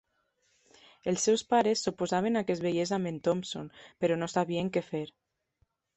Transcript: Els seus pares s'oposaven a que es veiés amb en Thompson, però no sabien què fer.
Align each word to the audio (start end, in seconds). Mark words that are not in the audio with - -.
Els 1.11 1.25
seus 1.27 1.43
pares 1.51 1.83
s'oposaven 1.87 2.41
a 2.41 2.43
que 2.47 2.55
es 2.55 2.63
veiés 2.67 2.95
amb 2.97 3.11
en 3.11 3.19
Thompson, 3.29 3.69
però 4.05 4.19
no 4.23 4.31
sabien 4.37 4.73
què 4.79 4.85
fer. 4.89 5.07